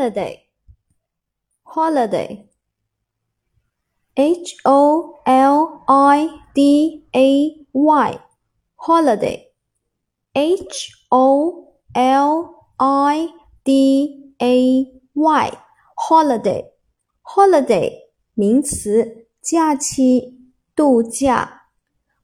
[0.00, 0.38] holiday
[1.62, 2.46] holiday
[4.14, 8.20] h o l i d a y
[8.76, 9.50] holiday
[10.32, 13.28] h o l i
[13.62, 15.52] d a y
[15.96, 16.64] holiday
[17.22, 17.92] holiday
[18.32, 20.38] 名词，假期、
[20.74, 21.64] 度假。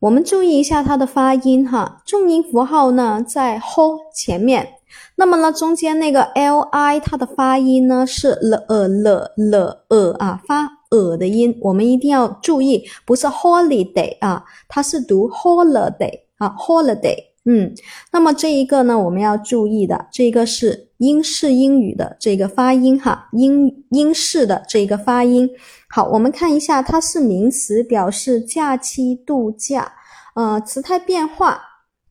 [0.00, 4.81] 我们注意一下它的发音哈，重音符号呢在 ho 前面。
[5.16, 17.16] 那么呢，中间那个 l i 它的发音呢是 l e l l e 啊，发呃的音，我们一定要注意，不是 holiday 啊，它是读 holiday 啊，holiday。
[17.44, 17.74] 嗯，
[18.12, 25.50] 那么这一个呢，我们要注意的，这个是英式英语的这个发音哈，英英式的这个发音。
[25.88, 29.92] 好，我们看一下，它是名词，表示假期、度假。
[30.36, 31.60] 呃，词态变化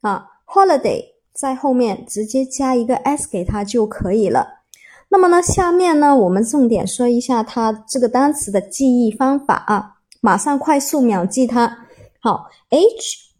[0.00, 1.09] 啊，holiday。
[1.40, 4.46] 在后面直接加一个 s 给它就可以了。
[5.08, 11.78] 那么呢，下面呢，我们重点说一下它这个单词的记忆方法啊，马上快速秒记它。
[12.20, 12.84] 好，h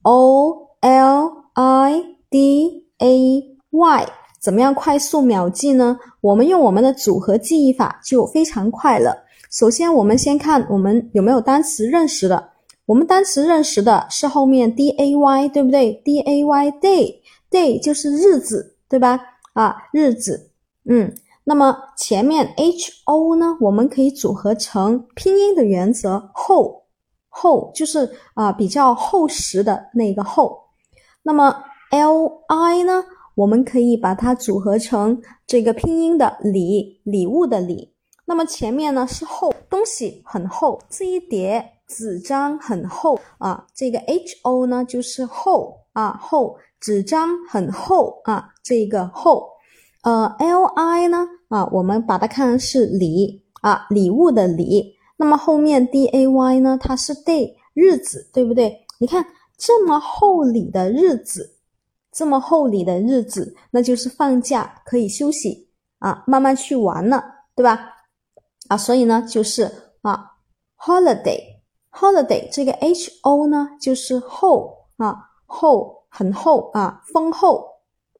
[0.00, 4.06] o l i d a y，
[4.40, 5.98] 怎么样快速秒记呢？
[6.22, 9.24] 我们用我们的组合记忆法就非常快了。
[9.50, 12.48] 首先，我们先看我们有没有单词认识的。
[12.86, 17.20] 我们单词认识的是后面 d a y，对不对？d a y day。
[17.50, 19.20] Day 就是日子，对吧？
[19.54, 20.52] 啊，日子，
[20.84, 21.12] 嗯，
[21.44, 26.84] 那么前面 h o 呢，我们可以组合成拼音的原则，厚，
[27.28, 30.56] 厚就是啊比较厚实的那个厚。
[31.22, 37.92] 那么 l i 呢，我们可以把它组合成这个拼音的礼，礼物的礼。
[38.24, 46.56] 那么前面呢是厚，东西很厚，这一叠纸张很厚啊，这个 h o 呢就是厚啊厚。
[46.80, 49.46] 纸张很厚啊，这个厚，
[50.02, 54.94] 呃，l i 呢啊，我们把它看成是礼啊，礼物的礼。
[55.18, 58.74] 那么后面 d a y 呢，它是 day 日子，对不对？
[58.98, 59.22] 你看
[59.58, 61.58] 这么厚礼的日子，
[62.10, 67.22] 这么厚礼的日子，那就是放假可以休息啊，慢慢去玩了，
[67.54, 67.78] 对吧？
[68.68, 69.70] 啊，所以呢就是
[70.00, 70.24] 啊
[70.78, 71.49] holiday
[71.92, 75.98] Holiday 这个 h o 呢就是厚啊，厚。
[76.12, 77.64] 很厚啊，丰厚，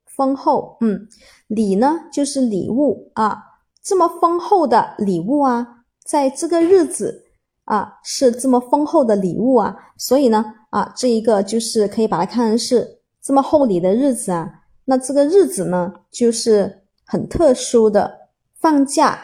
[0.07, 1.09] 丰厚，嗯，
[1.49, 3.37] 礼呢就是礼物啊，
[3.83, 7.25] 这么丰厚的礼物啊，在这个日子
[7.65, 14.49] 啊是这么丰厚的礼物啊，所以呢啊这一个就是可以把它看成是这么厚礼的日子啊，
[14.85, 19.19] 那这个日子呢就是很特殊的，放假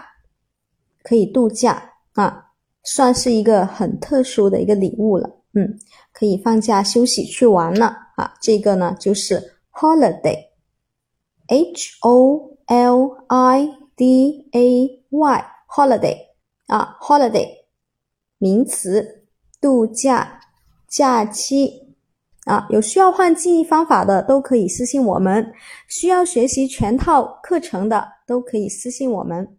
[1.05, 2.46] 可以度假啊，
[2.87, 5.79] 算是一个很特殊的一个礼物了，嗯，
[6.13, 7.95] 可以放假休息去玩了。
[8.17, 10.39] 啊，这个呢就是 holiday，h
[12.01, 16.17] o l i d a y，holiday
[16.67, 17.49] 啊，holiday
[18.39, 19.27] 名词，
[19.61, 20.41] 度假、
[20.89, 21.95] 假期
[22.45, 22.67] 啊。
[22.71, 25.53] 有需要换记忆方法的都可以私信我们，
[25.89, 29.56] 需要学习全套课程的都可以私信我们。